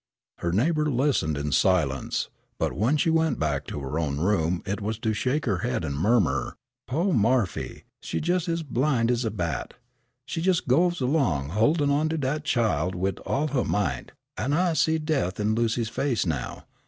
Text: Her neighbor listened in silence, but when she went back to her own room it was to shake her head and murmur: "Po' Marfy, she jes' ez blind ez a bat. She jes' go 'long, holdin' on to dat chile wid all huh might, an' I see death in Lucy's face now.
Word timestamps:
Her 0.39 0.51
neighbor 0.51 0.89
listened 0.89 1.37
in 1.37 1.51
silence, 1.51 2.29
but 2.57 2.73
when 2.73 2.97
she 2.97 3.11
went 3.11 3.37
back 3.37 3.67
to 3.67 3.81
her 3.81 3.99
own 3.99 4.17
room 4.19 4.63
it 4.65 4.81
was 4.81 4.97
to 4.97 5.13
shake 5.13 5.45
her 5.45 5.59
head 5.59 5.85
and 5.85 5.95
murmur: 5.95 6.55
"Po' 6.87 7.13
Marfy, 7.13 7.83
she 8.01 8.17
jes' 8.19 8.49
ez 8.49 8.63
blind 8.63 9.11
ez 9.11 9.25
a 9.25 9.29
bat. 9.29 9.75
She 10.25 10.41
jes' 10.41 10.59
go 10.59 10.87
'long, 10.99 11.49
holdin' 11.49 11.91
on 11.91 12.09
to 12.09 12.17
dat 12.17 12.45
chile 12.45 12.93
wid 12.95 13.19
all 13.27 13.49
huh 13.49 13.63
might, 13.63 14.11
an' 14.37 14.53
I 14.53 14.73
see 14.73 14.97
death 14.97 15.39
in 15.39 15.53
Lucy's 15.53 15.87
face 15.89 16.25
now. 16.25 16.65